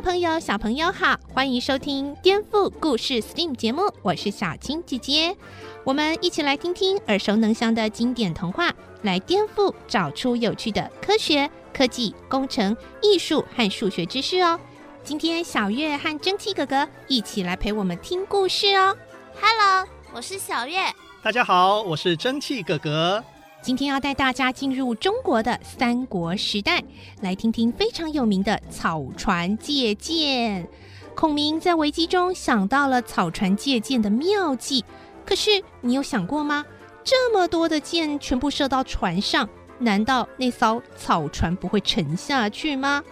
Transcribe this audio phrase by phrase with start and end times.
[0.00, 5.36] 大朋友、小朋友好，欢迎收听《颠覆故事 STEAM》节目，我是小青姐姐。
[5.84, 14.58] 我们一起来听听耳熟能详的经典童话，来颠覆，找出有趣的科学、科技、工程、艺术和数学知识哦。
[15.04, 18.96] 今天小月和蒸汽哥哥一起来陪我们听故事哦。
[19.38, 20.80] Hello，我是小月。
[21.22, 23.22] 大家好，我是蒸汽哥哥。
[23.62, 26.82] 今天要带大家进入中国的三国时代，
[27.20, 30.66] 来听听非常有名的草船借箭。
[31.14, 34.82] 孔明在危机中想到了草船借箭的妙计。
[35.26, 36.64] 可是你有想过吗？
[37.04, 39.46] 这么多的箭全部射到船上，
[39.78, 43.04] 难道那艘草船不会沉下去吗？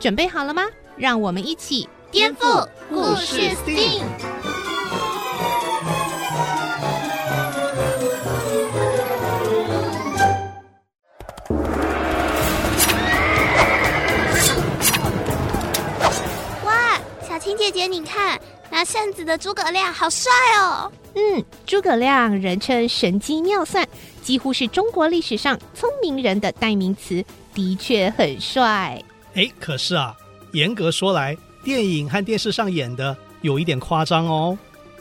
[0.00, 0.64] 准备好了吗？
[0.96, 4.43] 让我们一起颠覆故事 STEAM。
[17.74, 20.30] 姐姐，你看，拿扇子的诸葛亮好帅
[20.60, 20.92] 哦！
[21.16, 23.84] 嗯，诸葛亮人称神机妙算，
[24.22, 29.02] 几乎是中国历史上聪明人的代名词，的确很帅。
[29.34, 30.14] 哎，可是啊，
[30.52, 34.56] 严格说来，电影和电视上演的有一点夸张哦。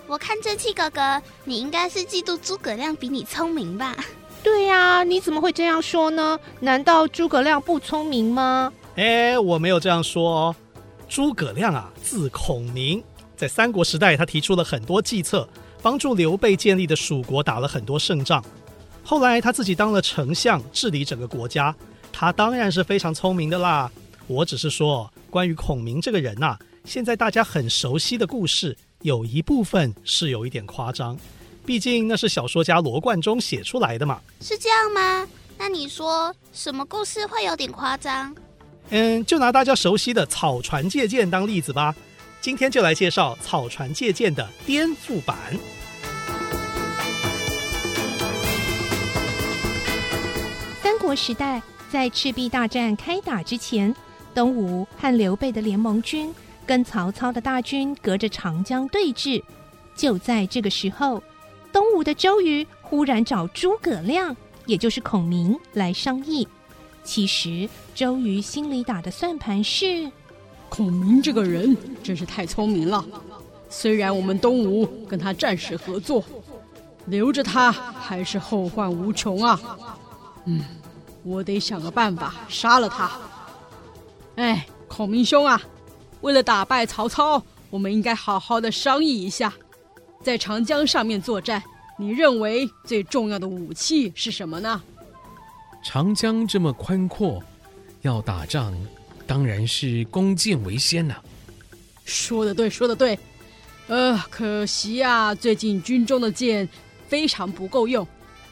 [0.08, 3.96] 我看蒸汽哥哥，你应该是嫉妒诸葛亮比你聪明吧？
[4.42, 6.40] 对呀，你怎么会这样说呢？
[6.60, 8.74] 难道诸葛亮不聪明吗？
[8.96, 10.56] 哎，我没有这样说哦。
[11.14, 13.04] 诸葛亮啊，字孔明，
[13.38, 15.48] 在三国时代，他提出了很多计策。
[15.80, 18.44] 帮助刘备建立的蜀国打了很多胜仗，
[19.04, 21.76] 后来他自己当了丞相，治理整个国家，
[22.12, 23.92] 他当然是非常聪明的啦。
[24.26, 31.16] 我只是说，关于孔明这个人呐，现在大家很熟悉的故事，有一部分是有一点夸张，
[31.64, 34.20] 毕竟那是小说家罗贯中写出来的嘛。
[34.42, 35.28] 是这样吗？
[35.60, 38.36] 那你说什么故事会有点夸张？
[38.90, 41.96] 嗯，就拿大家熟悉的草船借箭当例子吧。
[42.42, 45.38] 今天就来介绍草船借箭的颠覆版。
[50.82, 53.96] 三国时代，在赤壁大战开打之前，
[54.36, 56.34] 东吴和刘备的联盟军
[56.66, 59.42] 跟曹操的大军隔着长江对峙。
[59.96, 61.24] 就在这个时候，
[61.72, 66.48] 东吴的周瑜忽然找诸葛亮，也就是孔明来商议。
[67.04, 70.10] 其实，周瑜心里打的算盘是。
[70.70, 73.06] 孔明这个人真是太聪明了，
[73.70, 76.24] 虽然我们东吴跟他暂时合作，
[77.06, 79.60] 留着他还是后患无穷啊。
[80.46, 80.62] 嗯，
[81.24, 83.12] 我得想个办法杀了他。
[84.36, 85.62] 哎，孔明兄啊，
[86.22, 89.54] 为了打败曹操，我们应该好好的商议一下，
[90.24, 91.62] 在长江上面作战，
[92.00, 94.82] 你认为最重要的武器是什么呢？
[95.84, 97.44] 长江这么宽阔，
[98.02, 98.74] 要打仗。
[99.26, 101.24] 当然是弓箭为先呐、啊！
[102.04, 103.18] 说的对，说的对。
[103.88, 106.68] 呃，可惜啊，最近军中的箭
[107.08, 108.06] 非常不够用，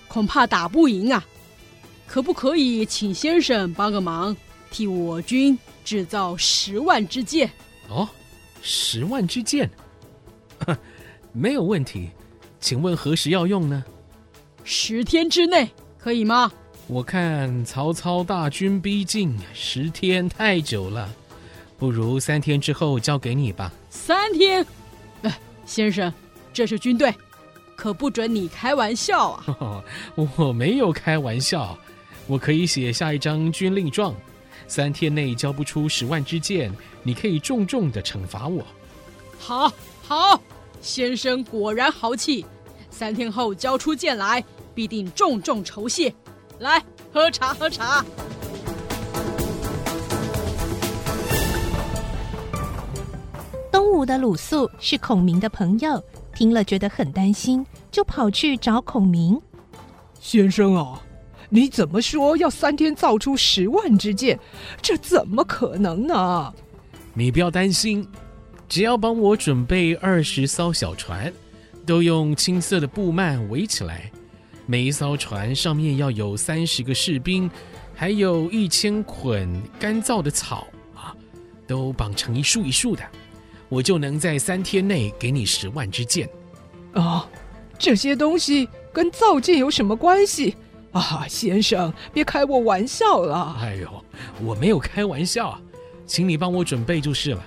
[0.08, 1.26] 恐怕打不赢啊。
[2.08, 4.36] 可不可以请先生帮个忙，
[4.70, 7.50] 替我军制造十万支箭？
[7.90, 8.08] 哦，
[8.62, 9.70] 十万支箭，
[11.34, 12.10] 没有问题。
[12.60, 13.84] 请问何时要用呢？
[14.64, 16.52] 十天之内，可以吗？
[16.92, 21.08] 我看曹操大军逼近，十天太久了，
[21.78, 23.72] 不如三天之后交给你吧。
[23.90, 24.66] 三天？
[25.22, 26.14] 哎，先生，
[26.52, 27.16] 这是军队，
[27.78, 29.46] 可不准你开玩笑啊！
[29.62, 29.84] 哦，
[30.36, 31.78] 我没有开玩笑，
[32.28, 34.14] 我可以写下一张军令状，
[34.68, 36.70] 三天内交不出十万支箭，
[37.04, 38.68] 你可以重重的惩罚我。
[39.40, 39.72] 好，
[40.04, 40.42] 好，
[40.82, 42.46] 先生果然豪气，
[42.90, 44.44] 三天后交出剑来，
[44.76, 46.14] 必定重重酬谢。
[46.62, 46.80] 来
[47.12, 48.06] 喝茶，喝茶。
[53.72, 56.00] 东吴的鲁肃是孔明的朋友，
[56.36, 59.42] 听了觉得很担心，就跑去找孔明。
[60.20, 61.02] 先生啊，
[61.50, 64.40] 你怎么说要三天造出十万支箭？
[64.84, 66.54] 这怎么可能呢？
[67.16, 68.08] 你不要担心，
[68.70, 71.34] 只要帮我准备二十艘小船，
[71.88, 74.12] 都用青色的布幔围起来。
[74.72, 77.52] 每一艘船上面要有三十个士兵，
[77.94, 80.66] 还有一千捆干燥的草
[80.96, 81.14] 啊，
[81.68, 83.04] 都绑成一束一束的，
[83.68, 86.30] 我就能在三天内给你十万支箭。
[86.94, 87.30] 啊，
[87.78, 90.56] 这些东西跟造箭有什么关系？
[90.94, 93.58] 啊，先生，别开我玩笑了。
[93.60, 94.06] 哎呦，
[94.42, 95.60] 我没有开玩笑，
[96.08, 97.44] 请你帮我准备就是了。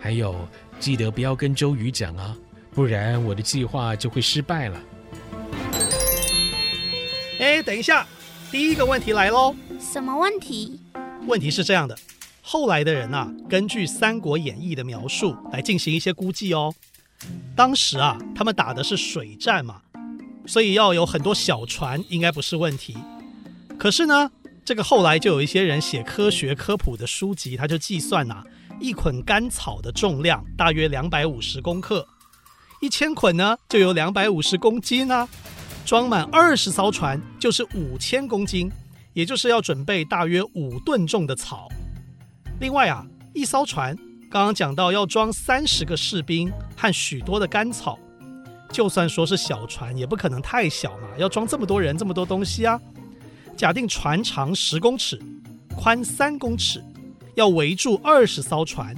[0.00, 0.34] 还有，
[0.80, 2.36] 记得不要跟周瑜讲啊，
[2.74, 4.80] 不然我的计划就会失败了。
[7.40, 8.06] 哎，等一下，
[8.52, 9.56] 第一个问题来喽。
[9.80, 10.78] 什么问题？
[11.26, 11.96] 问题是这样的，
[12.42, 16.74] 后来的人啊，根据《三国演义》的描述来进行一些估计哦。
[17.56, 19.80] 当时啊，他们打的是水战嘛，
[20.44, 22.94] 所以要有很多小船，应该不是问题。
[23.78, 24.30] 可是呢，
[24.62, 28.44] 这个后来就有一些人写科学科普的书籍，他就计算呐、啊，
[28.78, 32.06] 一捆干草的重量大约两百五十公克，
[32.82, 35.26] 一千捆呢就有两百五十公斤啊。
[35.90, 38.70] 装满二十艘船就是五千公斤，
[39.12, 41.66] 也就是要准备大约五吨重的草。
[42.60, 43.04] 另外啊，
[43.34, 43.96] 一艘船
[44.30, 47.98] 刚刚讲到要装三十个士兵和许多的干草，
[48.70, 52.80] 就算说是小船，也不可能太小嘛，要装这么多人这么多东西啊。
[53.56, 55.20] 假定船长十公尺，
[55.74, 56.80] 宽三公尺，
[57.34, 58.94] 要围住二十艘船。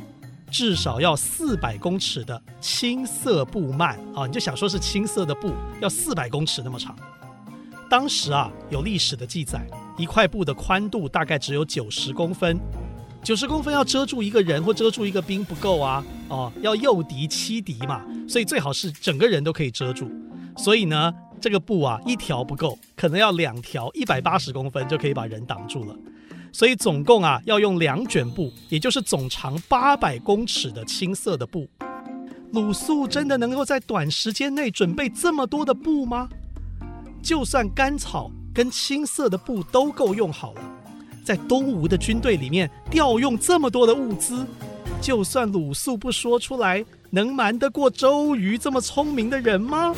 [0.53, 4.27] 至少要四百公尺的青色布幔啊！
[4.27, 6.95] 你就想说是青色的布，要四百公尺那么长。
[7.89, 9.67] 当时啊，有历史的记载，
[9.97, 12.61] 一块布的宽度大概只有九十公分，
[13.25, 16.05] 九十公分要遮住一个人或遮住一个兵不够啊！
[16.29, 20.11] 哦，要诱敌欺敌嘛，所以最好是整个人都可以遮住。
[20.59, 21.11] 所以呢，
[21.41, 25.97] 这个布啊，一条不够，可能要两条，一百八十公分就可以把人挡住了。
[26.53, 31.67] 所以总共啊要用两卷布，也就是总长八百公尺的青色的布。
[32.53, 36.29] 鲁肃真的能够在短时间内准备这么多的布吗？
[37.23, 40.61] 就算干草跟青色的布都够用好了，
[41.25, 44.47] 在东吴的军队里面调用这么多的物资，
[45.01, 49.95] 就算鲁肃不说出来，能瞒得过周瑜这么聪明的人吗？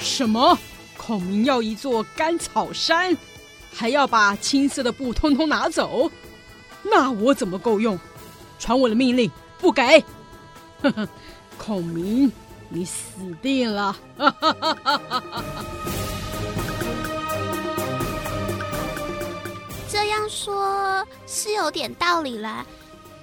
[0.00, 0.58] 什么？
[1.04, 3.16] 孔明要一座甘草山，
[3.74, 6.08] 还要把青色的布通通拿走，
[6.80, 7.98] 那我怎么够用？
[8.56, 9.28] 传我的命令，
[9.58, 9.82] 不给！
[10.80, 11.08] 呵呵，
[11.58, 12.30] 孔明，
[12.68, 13.02] 你死
[13.42, 13.96] 定了！
[14.16, 15.24] 哈哈哈哈哈！
[19.90, 22.64] 这样说，是有点道理啦，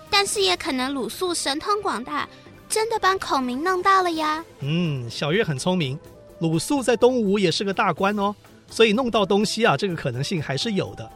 [0.09, 2.27] 但是也可能鲁肃神通广大，
[2.67, 4.43] 真的帮孔明弄到了呀。
[4.59, 5.97] 嗯，小月很聪明。
[6.39, 8.33] 鲁肃在东吴也是个大官哦，
[8.69, 11.09] 所以弄到东西啊，这个可能性还是有的。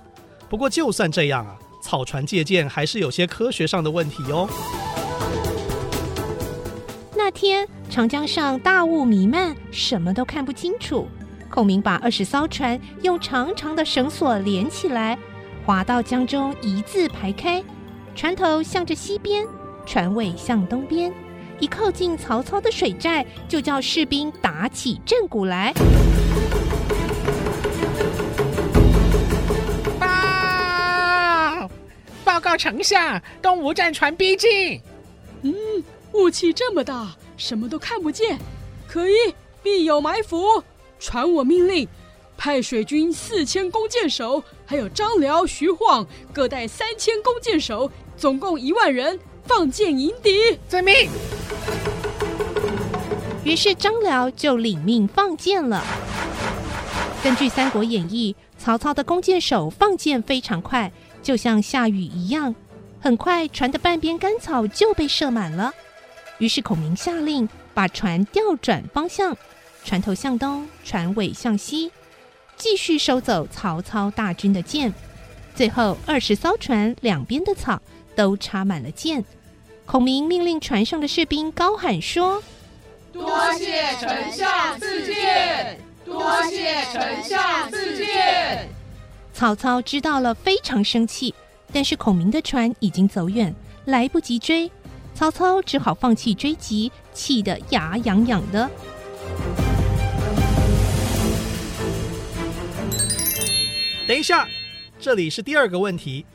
[0.50, 4.50] 不过就算这样啊，草船借箭还是有些科学上的问题哦。
[7.16, 11.08] 那天长江上大雾弥漫，什么都看不清楚。
[11.50, 15.18] 孔明把二十艘船用长长的绳索连起来，
[15.66, 17.64] 划到江中一字排开，
[18.14, 19.48] 船头向着西边，
[19.86, 21.14] 船尾向东边。
[21.64, 25.74] 一靠近曹操的水寨，就叫士兵打起阵鼓来。
[29.98, 31.70] 报！
[32.26, 34.82] 报告丞相，东吴战船逼近。
[35.44, 35.54] 嗯，
[36.12, 38.38] 雾气这么大，什么都看不见。
[38.86, 39.14] 可疑，
[39.64, 40.62] 必有埋伏。
[41.00, 41.88] 传我命令，
[42.36, 49.18] 派水军四千弓箭手，还有张辽、徐晃各带三千弓箭手，总共一万人。
[49.46, 50.94] 放箭迎敌，遵命。
[53.44, 55.84] 于是张辽就领命放箭了。
[57.22, 60.92] 根据《三国演义》，曹操的弓箭手放箭非常快，
[61.22, 62.56] 就像下雨一样，
[63.02, 65.74] 很快船的半边干草就被射满了。
[66.38, 69.36] 于是孔明下令把船调转方向，
[69.84, 71.92] 船头向东，船尾向西，
[72.58, 74.94] 继续收走曹操大军的箭。
[75.54, 77.82] 最后二十艘船两边的草。
[78.16, 79.24] 都插满了箭，
[79.86, 82.42] 孔明命令船上的士兵高喊说
[83.12, 88.70] ：“多谢丞相赐箭，多谢丞相赐箭。”
[89.34, 91.34] 曹操知道了，非常生气，
[91.72, 93.54] 但是孔明的船已经走远，
[93.86, 94.70] 来不及追，
[95.16, 98.70] 曹操只好放弃追击，气得牙痒痒的。
[104.08, 104.48] 等一下，
[105.00, 106.26] 这里是第二个问题。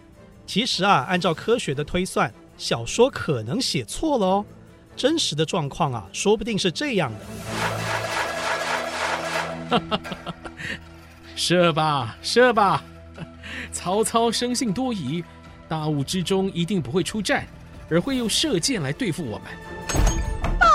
[0.49, 4.45] 其实啊，按照科学的推算，小说可能写错了哦。
[4.97, 7.13] 真实的状况啊，说不定是这样
[9.71, 10.01] 的。
[11.37, 12.83] 射吧，射吧！
[13.71, 15.23] 曹操生性多疑，
[15.69, 17.47] 大雾之中一定不会出战，
[17.91, 19.49] 而会用射箭来对付我们。
[20.59, 20.67] 报！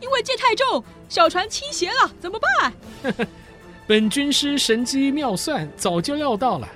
[0.00, 2.72] 因为箭太重，小船倾斜了，怎么办？
[3.88, 6.68] 本军师神机妙算，早就料到了。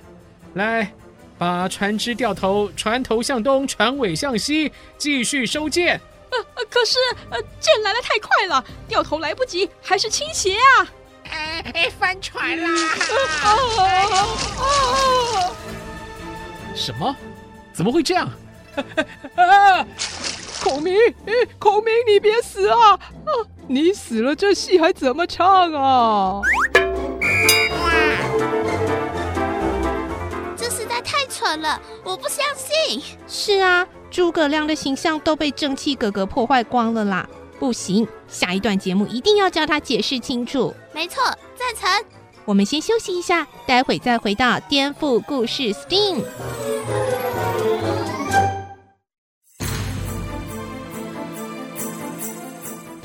[0.54, 0.92] 来。
[1.38, 6.00] 把船只掉头，船头向东，船尾向西，继续收箭。
[6.30, 6.98] 呃，可是
[7.30, 10.86] 呃，箭来的太快了，掉头来不及，还是倾斜啊！
[11.30, 12.68] 哎哎，翻船啦！
[13.42, 13.86] 啊啊
[14.60, 15.54] 啊！
[16.74, 17.16] 什么？
[17.72, 18.30] 怎么会这样？
[19.36, 19.86] 啊！
[20.60, 20.96] 孔明，
[21.58, 22.90] 孔明，你别死啊！
[22.92, 23.30] 啊，
[23.68, 26.42] 你死了，这戏还怎么唱啊？
[31.56, 33.02] 了，我不相信。
[33.26, 37.28] 是啊，诸葛亮的形象都被正气哥哥破坏光了啦！
[37.58, 40.74] 不行，下一段节目一定要叫他解释清楚。
[40.92, 41.22] 没错，
[41.56, 42.04] 赞成。
[42.44, 46.22] 我们先休息一下，待会再回到颠覆故事 STEAM。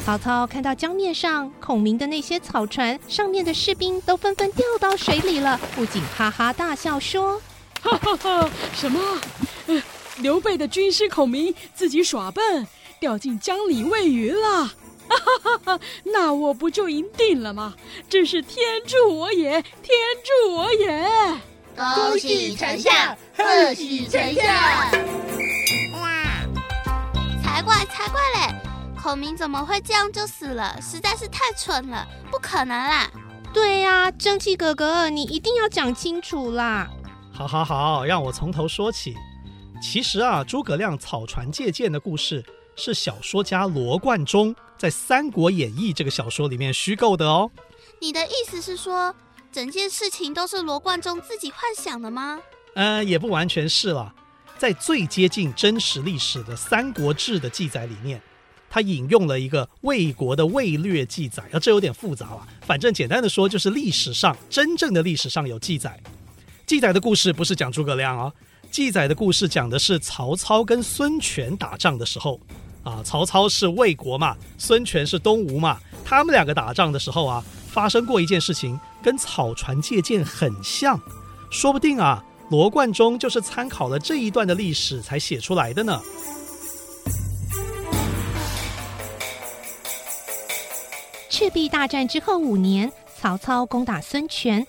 [0.06, 7.53] 曹操看到江面上孔明的那些草船，上面的士兵都纷纷掉到水里了，不仅哈哈大笑说：“哈哈哈，
[8.74, 9.22] 什么？
[10.18, 12.68] 刘备的军师孔明自己耍笨，
[13.00, 14.66] 掉进江里喂鱼了？
[15.10, 15.80] 哈哈哈！
[16.04, 17.74] 那我不就赢定了吗？
[18.10, 21.10] 真是天助我也，天助我也！
[21.76, 24.46] 恭喜丞相，贺喜丞相！
[26.00, 26.46] 哇，
[27.44, 28.56] 才怪才怪嘞！”
[29.02, 30.80] 孔明怎么会这样就死了？
[30.82, 33.10] 实在是太蠢了，不可能啦！
[33.54, 36.88] 对呀、啊，争气哥哥，你一定要讲清楚啦！
[37.34, 39.16] 好，好，好，让我从头说起。
[39.82, 47.50] 其实啊，诸葛亮草船借箭的故事是小说家罗贯中在《三国演义》这个小说里面虚构的哦。
[48.00, 49.14] 你的意思是说，
[49.52, 52.40] 整件事情都是罗贯中自己幻想的吗？
[52.76, 54.14] 呃，也不完全是了，
[54.58, 58.22] 在最接近真实历史的《三国志》的记载里面。
[58.70, 62.48] 他引用了一个魏国的魏略记载，啊，这有点复杂了。
[62.62, 66.02] 反正简单的说，就是历史上真正的历史上有记载，
[66.74, 68.34] 记载的故事不是讲诸葛亮啊，
[68.72, 72.40] 记载的故事讲的是曹操跟孙权打仗的时候，
[72.82, 81.00] 啊，曹操是魏国嘛，孙权是东吴嘛，他们两个打仗的时候啊，发生过一件事情，跟草船借箭很像，
[81.52, 86.02] 说不定啊，罗贯中就是参考了这一段的历史才写出来的呢。
[91.30, 94.66] 赤壁大战之后五年，曹操攻打孙权，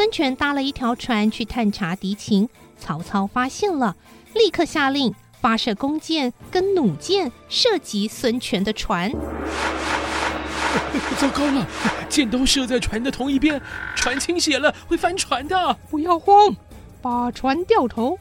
[0.00, 3.94] 孙权搭了一条船去探查敌情，曹操发现了，
[4.32, 9.12] 立刻下令发射弓箭跟弩箭射击孙权的船。
[11.20, 11.66] 糟糕了，
[12.08, 13.60] 箭都射在船的同一边，
[13.94, 15.76] 船倾斜了，会翻船的。
[15.90, 16.56] 不要慌，
[17.02, 18.18] 把船掉头，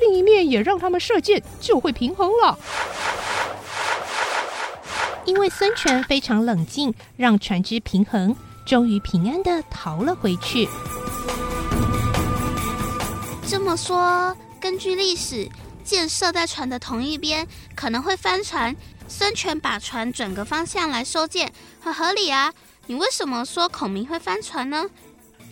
[0.00, 2.58] 另一面也让他们射箭，就会平衡了。
[5.24, 8.36] 因为孙权非常冷静，让船只平衡，
[8.66, 10.68] 终于平安的逃了回去。
[13.52, 15.46] 这么说，根据历史，
[15.84, 18.74] 箭射在船的同一边可能会翻船。
[19.06, 22.50] 孙权把船转个方向来收箭，很合理啊。
[22.86, 24.86] 你为什么说孔明会翻船呢？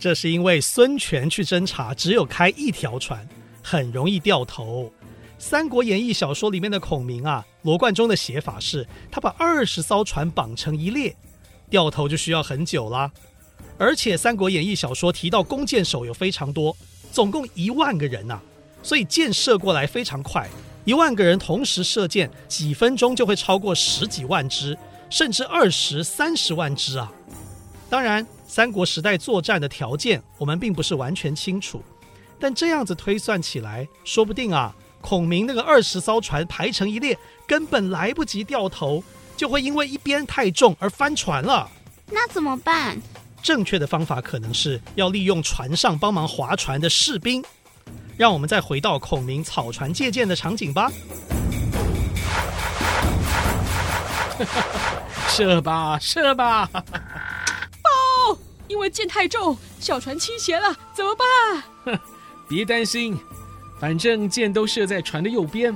[0.01, 3.29] 这是因为孙权去侦查，只有开一条船，
[3.63, 4.85] 很容易掉头。
[5.39, 11.15] 《三国演义》小说里面的孔明啊，罗贯中的写法是，他把二十艘船绑成一列，
[11.69, 13.13] 掉头就需要很久啦。
[13.77, 16.75] 而且《三国演义》小说提到弓箭手有非常多，
[17.13, 18.41] 总共一万个人呐、
[18.83, 20.49] 所以箭射过来非常快，
[20.85, 27.13] 一万个人同时射箭，几分钟就会超过十几万支，甚至二十三十万支啊。
[27.89, 31.83] 当然，三国时代作战的条件我们并不是完全清楚，
[32.39, 34.75] 但这样子推算起来，说不定啊。
[35.03, 39.03] 孔明那个二十艘船排成一列，根本来不及掉头，
[39.35, 41.71] 就会因为一边太重而翻船了。
[42.11, 43.01] 那怎么办？
[43.43, 47.43] 正确的方法可能是要利用船上帮忙划船的士兵。
[48.17, 50.91] 让我们再回到孔明草船借箭的场景吧。
[55.29, 56.69] 射吧，射吧！
[56.73, 56.81] 报，
[58.69, 61.17] 因为箭太重，小船倾斜了，怎么
[61.85, 62.01] 办？
[62.49, 63.19] 别担心。
[63.79, 65.75] 反正箭都射在船的右边，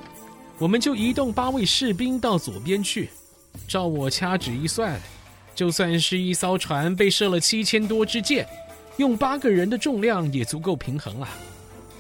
[0.59, 3.09] 我们就移动八位士兵到左边去。
[3.66, 5.00] 照我掐指一算，
[5.55, 8.47] 就算是一艘船被射了七千多支箭，
[8.97, 11.29] 用八个人的重量也足够平衡了。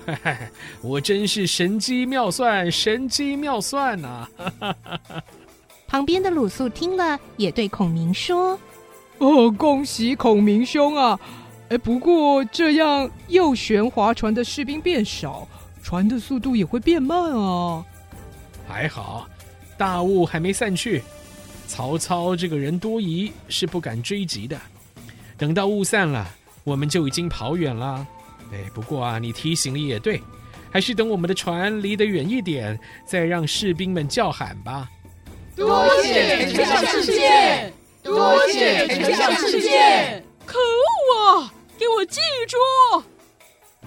[0.82, 4.28] 我真是神机妙算，神机妙算呐、
[4.60, 4.76] 啊！
[5.86, 8.58] 旁边的鲁肃听了，也对孔明说
[9.18, 11.18] ：“哦，恭喜孔明兄啊！
[11.70, 15.48] 哎，不过这样右旋划船的士兵变少。”
[15.82, 17.84] 船的速度也会变慢啊！
[18.66, 19.28] 还好，
[19.76, 21.02] 大雾还没散去。
[21.66, 24.58] 曹操这个人多疑，是不敢追击的。
[25.36, 26.26] 等到雾散了，
[26.62, 28.06] 我们就已经跑远了。
[28.52, 30.22] 哎，不过啊，你提醒的也对，
[30.70, 34.88] 还是等我们的船离得远一点，再让士兵们叫喊吧。
[35.56, 40.22] 多谢丞相赐剑，多谢丞相赐剑。
[40.46, 41.54] 可恶啊！
[41.78, 43.02] 给我记住！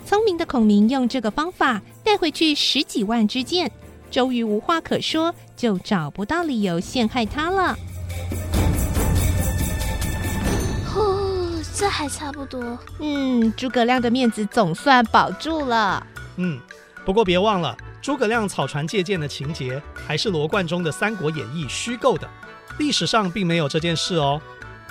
[0.05, 3.71] 聪明的孔明用这个方法带回去十几万支箭，
[4.09, 7.75] 周瑜无话可说，就找不到理由陷害他了。
[10.85, 12.77] 呼，这还差不多。
[12.99, 16.05] 嗯，诸葛亮的面子总算保住了。
[16.37, 16.59] 嗯，
[17.05, 22.27] 不过别忘了，诸葛亮草船借箭的情节还是罗贯中的《三国演义》虚构的，
[22.79, 24.41] 历史上并没有这件事哦。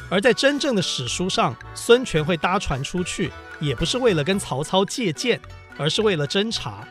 [0.08, 5.40] 而在真正的史书上，孙权会搭船出去，也不是为了跟曹操借箭，
[5.78, 6.86] 而是为了侦察。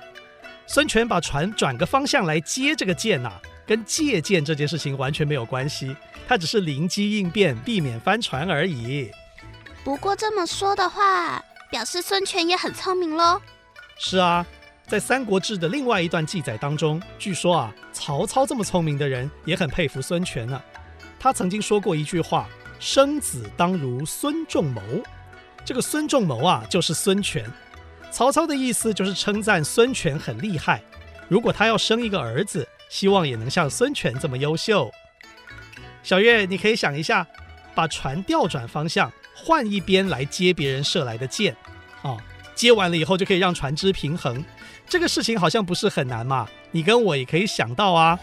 [0.67, 5.95] 孙权把船转个方向来接这个箭呐、啊，跟借箭这件事情完全没有关系，
[6.27, 9.11] 他只是灵机应变，避免翻船而已。
[9.83, 13.41] 不过这么说的话，表示孙权也很聪明喽。
[13.97, 14.45] 是啊，
[14.87, 20.65] 在《三国志》的另外一段记载当中，据说啊，曹操这么聪明的人也很佩服孙权呢、啊。
[21.19, 22.47] 他曾经说过一句话。
[22.77, 24.81] 生子当如孙仲谋，
[25.63, 27.49] 这个孙仲谋啊，就是孙权。
[28.15, 30.81] 曹操的意思就是称赞孙权很厉害。
[31.27, 34.89] 如果他要生一个儿子，希望也能像孙权这么优秀。
[36.01, 37.27] 小月，你可以想一下，
[37.75, 41.53] 把船调转方向，换一边来接别人射来的箭，
[42.03, 42.17] 哦，
[42.55, 44.41] 接完了以后就可以让船只平衡。
[44.87, 48.17] 这个事情好像不是很难嘛，你跟我也可以想到啊。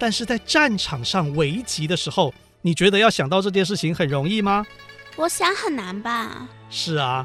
[0.00, 4.66] 但是在战场上危急的时候，你觉得要想到这件事情很容易吗？
[5.14, 6.48] 我想很难吧。
[6.68, 7.24] 是啊，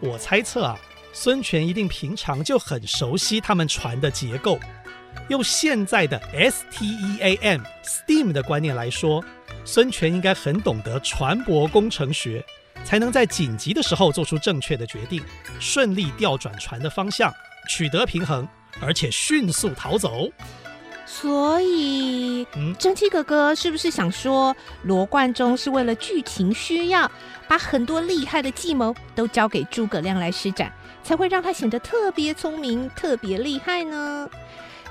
[0.00, 0.78] 我猜测啊，
[1.18, 4.60] 孙权一定平常就很熟悉他们船的结构。
[5.28, 9.24] 用现在的 STEAM STEAM 的观念来说，
[9.64, 12.44] 孙权应该很懂得船舶工程学，
[12.84, 15.22] 才能在紧急的时候做出正确的决定，
[15.58, 17.32] 顺利调转船的方向，
[17.66, 18.46] 取得平衡，
[18.82, 20.30] 而且迅速逃走。
[21.08, 27.08] 所以，嗯，蒸汽哥哥是不是想说，罗贯中是为了剧情需要，
[27.46, 30.70] 把很多厉害的计谋都交给诸葛亮来施展，
[31.04, 34.28] 才会让他显得特别聪明、特别厉害呢？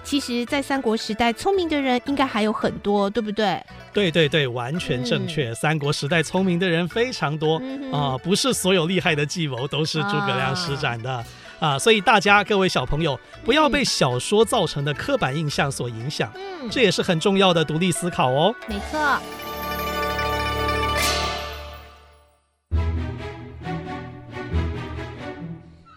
[0.06, 3.62] 其实，在三国时代，聪明的人应该还有很多，对不对？
[3.91, 5.49] 对对对，完全正确。
[5.49, 11.12] 嗯、三国时代聪明的人非常多啊、嗯呃，不是所有厉害的计谋都是诸葛亮施展的。
[11.12, 11.25] 啊
[11.59, 18.53] 啊，所以大家各位小朋友，不要被小说造成的刻板印象所影响，嗯，这也是很重要的独立思考哦。
[18.67, 19.19] 没错。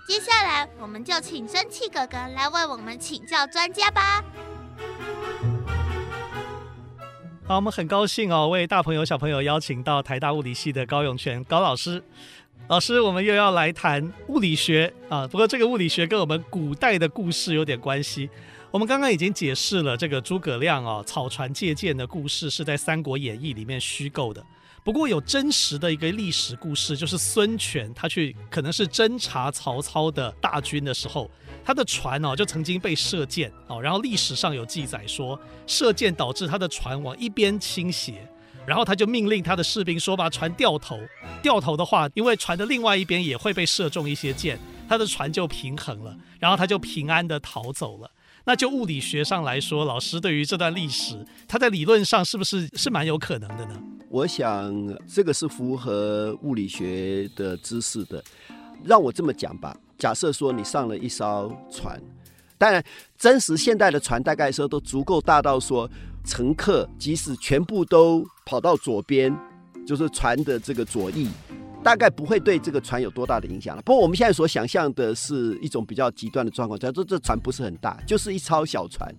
[0.06, 4.24] 接下来，我们就请蒸汽哥哥来为我们请教专家吧。
[7.46, 12.02] 好，我们很高兴哦，为大朋友小朋友邀请到台大物理系的高永泉高老师。
[12.68, 15.26] 老师，我们又要来谈物理学啊！
[15.26, 18.28] 不过这个物理学跟我们古代的故事有点关系。
[18.70, 24.44] 我们刚刚已经解释了这个诸葛亮啊草船借箭的故事是在《三国演义》里面虚构的。
[24.84, 31.30] 不过有真实的一个历史故事，就是孙权他去可能是侦察曹操的大军的时候，
[31.64, 38.28] 他的船哦就曾经被射箭哦，然后历史上有记载说射箭导致他的船往一边倾斜。
[38.68, 41.00] 然后他就命令他的士兵说：“把船掉头，
[41.42, 48.10] 掉头的话，因为船的另外一边也会被射中一些箭，他的船就平衡了，然后他就平安地逃走了。
[48.44, 53.82] 那就物理学上来说，老师对于这段历史，他在理论上是不是是蛮有可能的呢？
[54.10, 54.70] 我想
[55.06, 58.22] 这个是符合物理学的知识的。
[58.84, 61.98] 让我这么讲吧，假设说你上了一艘船，
[62.58, 62.84] 当然
[63.16, 65.90] 真实现代的船大概说都足够大到说。”
[66.28, 69.34] 乘客即使全部都跑到左边，
[69.86, 71.26] 就是船的这个左翼，
[71.82, 73.80] 大概不会对这个船有多大的影响了。
[73.80, 79.10] 不过我们现在所想象的是一种比较极端的状况，假如这船不是很大，就是一艘小船，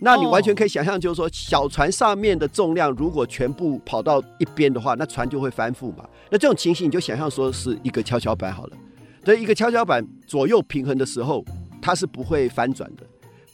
[0.00, 6.04] 那你完全可以想象，就是说小船上面的重量如果全部跑到一边的话，那船就会翻覆嘛。
[6.30, 8.76] 那这种情形你就想象说是一个跷跷板好了，
[9.22, 11.44] 这一个跷跷板左右平衡的时候，
[11.80, 13.04] 它是不会翻转的。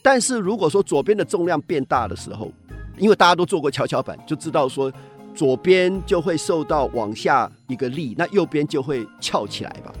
[0.01, 2.49] 但是如果说左边的重量变大的时候，
[2.97, 4.91] 因为大家都做过跷跷板，就知道说
[5.35, 9.93] 左边就会受到往下一个力，那右边就会翘起来吧。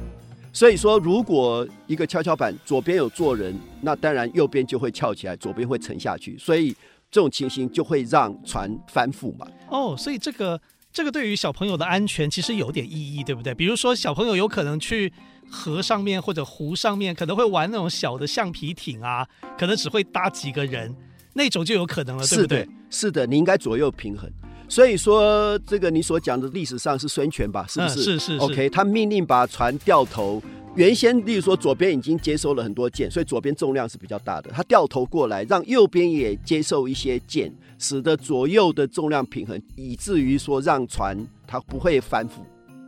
[0.51, 6.35] 所以说，如果一个跷跷板左边有坐人，那当然右边就会翘起来，左边会沉下去。
[6.39, 6.75] 所以
[7.11, 9.45] 这种情形就会让船翻覆嘛。
[9.69, 10.59] 哦，所以这个
[10.91, 13.53] 这个对于小朋友的安全其实有点意义，对不对？
[13.53, 15.13] 比如说小朋友有可能去
[15.47, 19.27] 河上面或者湖上面，可能会玩那种小的橡皮艇啊，
[19.59, 20.95] 可能只会搭几个人。
[21.33, 22.67] 那种就有可能了，对不对？
[22.89, 24.29] 是的，你应该左右平衡。
[24.69, 27.65] 所以说，这个你所讲的历史上是孙权吧？
[27.67, 27.93] 是不是？
[27.93, 28.37] 嗯、是是是。
[28.37, 30.41] OK，他命令把船掉头，
[30.75, 34.51] 原先，例如说左边已经接收了很多箭，所以左边重量是比较大的。
[34.51, 42.41] 他掉头过来，让右边也接受一些箭，使得左右的重量平衡，以至于说让船它不会翻覆。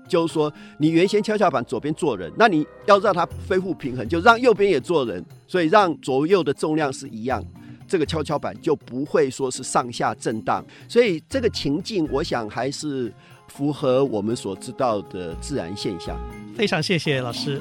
[0.07, 7.45] 就是说，你原先跷跷板左边坐人，那你要让它恢复平衡，就让右边也坐人，所以让左右的重量是一样，
[7.89, 10.63] 这个跷跷板就不会说是上下震荡。
[10.87, 13.11] 所以这个情境，我想还是
[13.47, 16.17] 符合我们所知道的自然现象。
[16.55, 17.59] 非常谢谢老师。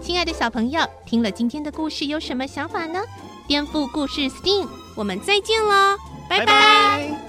[0.00, 3.00] 亲爱的小朋友，听了今天的故事有什么想法呢？
[3.46, 5.96] 颠覆故事 STEAM，我们再见喽，
[6.28, 6.46] 拜拜。
[6.46, 7.27] 拜拜。